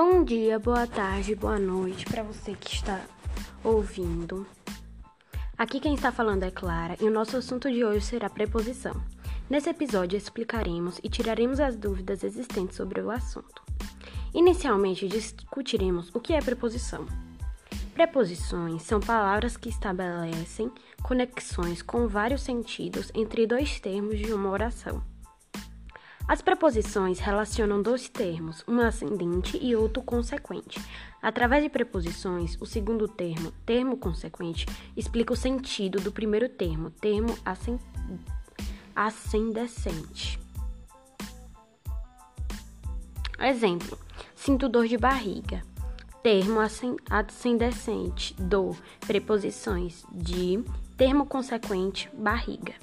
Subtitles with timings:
[0.00, 3.04] Bom dia, boa tarde, boa noite para você que está
[3.64, 4.46] ouvindo.
[5.58, 8.94] Aqui quem está falando é Clara e o nosso assunto de hoje será preposição.
[9.50, 13.60] Nesse episódio explicaremos e tiraremos as dúvidas existentes sobre o assunto.
[14.32, 17.04] Inicialmente discutiremos o que é preposição.
[17.92, 20.70] Preposições são palavras que estabelecem
[21.02, 25.02] conexões com vários sentidos entre dois termos de uma oração.
[26.28, 30.78] As preposições relacionam dois termos, um ascendente e outro consequente.
[31.22, 37.34] Através de preposições, o segundo termo, termo consequente, explica o sentido do primeiro termo, termo
[38.94, 40.38] ascendente.
[43.40, 43.98] Exemplo:
[44.34, 45.62] sinto dor de barriga.
[46.22, 48.76] Termo ascendente do
[49.06, 50.62] preposições de
[50.94, 52.74] termo consequente barriga.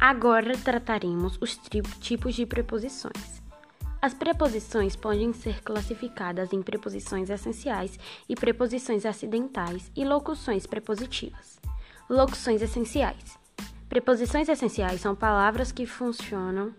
[0.00, 3.42] Agora trataremos os tipos de preposições.
[4.00, 11.58] As preposições podem ser classificadas em preposições essenciais e preposições acidentais e locuções prepositivas.
[12.08, 13.36] Locuções essenciais.
[13.88, 16.72] Preposições essenciais são palavras que funcionam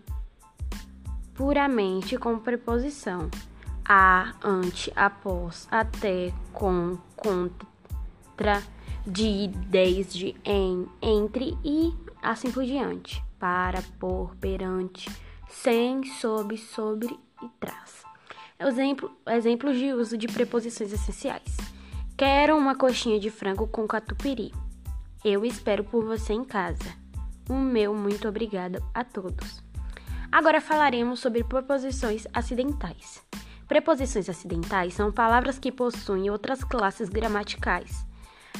[1.34, 3.30] puramente com preposição
[3.84, 8.62] a, ante, após, até, com, contra,
[9.06, 11.92] de, desde, em, entre e
[12.22, 13.22] assim por diante.
[13.38, 15.10] Para, por, perante,
[15.48, 18.04] sem, sob, sobre e traz.
[18.58, 21.56] Exemplo, exemplos de uso de preposições essenciais.
[22.16, 24.52] Quero uma coxinha de frango com catupiry.
[25.24, 26.94] Eu espero por você em casa.
[27.48, 29.62] O meu muito obrigado a todos.
[30.30, 33.22] Agora falaremos sobre preposições acidentais.
[33.66, 38.06] Preposições acidentais são palavras que possuem outras classes gramaticais,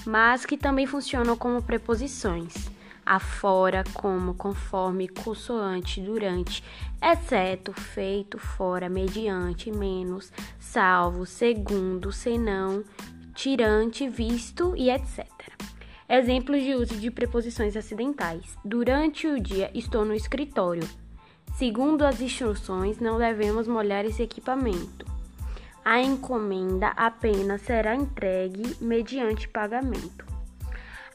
[0.06, 2.70] mas que também funcionam como preposições
[3.11, 6.62] afora, como, conforme, consoante, durante,
[7.03, 12.84] exceto, feito, fora, mediante, menos, salvo, segundo, senão,
[13.34, 15.26] tirante, visto e etc.
[16.09, 18.56] Exemplos de uso de preposições acidentais.
[18.65, 20.88] Durante o dia estou no escritório.
[21.56, 25.04] Segundo as instruções, não devemos molhar esse equipamento.
[25.84, 30.25] A encomenda apenas será entregue mediante pagamento.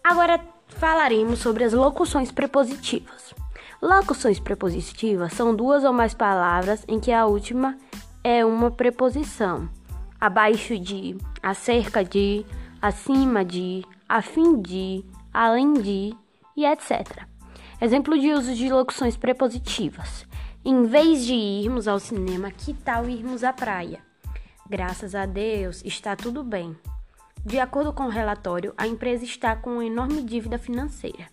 [0.04, 3.34] Agora falaremos sobre as locuções prepositivas.
[3.82, 7.78] Locuções prepositivas são duas ou mais palavras em que a última
[8.24, 9.70] é uma preposição.
[10.20, 12.46] Abaixo de, acerca de,
[12.82, 16.16] acima de, a fim de, além de
[16.56, 17.26] e etc.
[17.82, 20.26] Exemplo de uso de locuções prepositivas.
[20.64, 24.00] Em vez de irmos ao cinema, que tal irmos à praia?
[24.68, 26.76] Graças a Deus, está tudo bem.
[27.46, 31.28] De acordo com o relatório, a empresa está com uma enorme dívida financeira.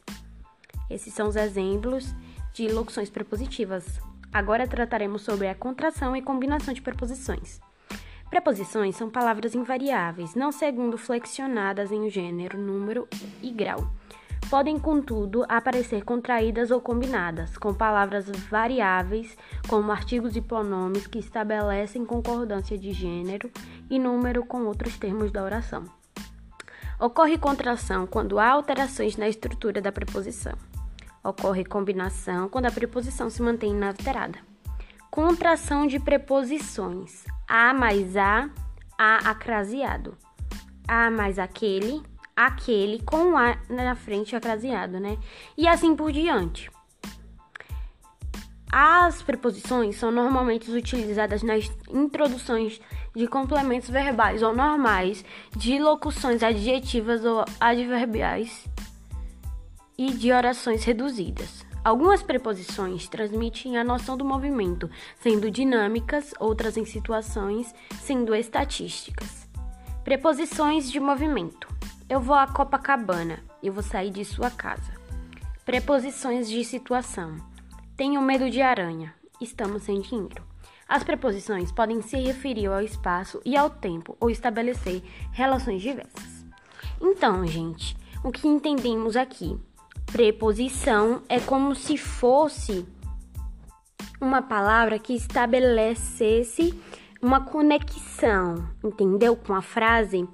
[0.91, 2.15] Esses são os exemplos
[2.53, 3.99] de locuções prepositivas.
[4.31, 7.63] Agora trataremos sobre a contração e combinação de preposições.
[8.29, 13.09] Preposições são palavras invariáveis, não segundo flexionadas em gênero, número
[13.41, 13.91] e grau.
[14.51, 19.35] Podem, contudo, aparecer contraídas ou combinadas, com palavras variáveis,
[19.67, 23.51] como artigos e pronomes que estabelecem concordância de gênero
[23.89, 26.02] e número com outros termos da oração.
[27.03, 30.53] Ocorre contração quando há alterações na estrutura da preposição.
[31.25, 34.39] Ocorre combinação quando a preposição se mantém inalterada.
[35.11, 37.25] Contração de preposições.
[37.49, 38.49] A mais a,
[38.97, 40.17] a acraseado.
[40.87, 42.01] A mais aquele,
[42.37, 45.19] aquele com a na frente acraseado, né?
[45.59, 46.71] E assim por diante.
[48.71, 52.81] As preposições são normalmente utilizadas nas introduções
[53.15, 55.25] de complementos verbais ou normais,
[55.57, 58.67] de locuções adjetivas ou adverbiais
[59.99, 61.65] e de orações reduzidas.
[61.85, 64.89] Algumas preposições transmitem a noção do movimento,
[65.21, 69.49] sendo dinâmicas, outras em situações, sendo estatísticas.
[70.05, 71.67] Preposições de movimento.
[72.09, 74.93] Eu vou a Copacabana, eu vou sair de sua casa.
[75.65, 77.37] Preposições de situação.
[77.97, 79.15] Tenho medo de aranha.
[79.41, 80.52] Estamos sem dinheiro.
[80.93, 85.03] As preposições podem se referir ao espaço e ao tempo ou estabelecer
[85.33, 86.45] relações diversas.
[87.01, 89.59] Então, gente, o que entendemos aqui?
[90.13, 92.87] Preposição é como se fosse
[94.21, 96.79] uma palavra que estabelecesse
[97.23, 99.35] uma conexão, entendeu?
[99.35, 100.29] Com a frase.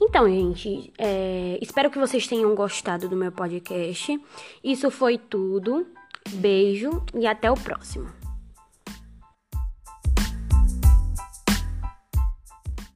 [0.00, 4.16] Então, gente, é, espero que vocês tenham gostado do meu podcast.
[4.62, 5.84] Isso foi tudo.
[6.34, 8.23] Beijo e até o próximo.